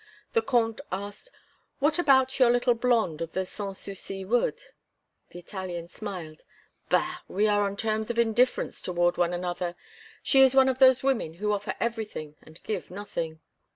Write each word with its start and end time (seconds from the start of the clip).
The 0.33 0.41
Comte 0.41 0.81
asked: 0.91 1.29
"What 1.77 1.99
about 1.99 2.39
your 2.39 2.49
little 2.49 2.73
blonde 2.73 3.21
of 3.21 3.33
the 3.33 3.45
Sans 3.45 3.77
Souci 3.77 4.25
wood?" 4.25 4.63
The 5.29 5.37
Italian 5.37 5.89
smiled: 5.89 6.41
"Bah! 6.89 7.19
we 7.27 7.47
are 7.47 7.61
on 7.61 7.77
terms 7.77 8.09
of 8.09 8.17
indifference 8.17 8.81
toward 8.81 9.17
one 9.17 9.31
another. 9.31 9.75
She 10.23 10.41
is 10.41 10.55
one 10.55 10.69
of 10.69 10.79
those 10.79 11.03
women 11.03 11.35
who 11.35 11.51
offer 11.51 11.75
everything 11.79 12.35
and 12.41 12.63
give 12.63 12.89
nothing." 12.89 13.41